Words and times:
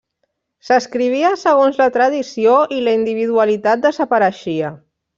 S'escrivia 0.69 1.31
segons 1.41 1.77
la 1.83 1.87
tradició 1.99 2.57
i 2.79 2.83
la 2.89 2.97
individualitat 3.03 3.89
desapareixia. 3.89 4.77